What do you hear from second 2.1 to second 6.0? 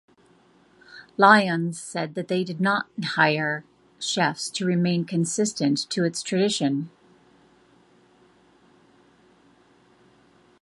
that they do not hire chefs to remain consistent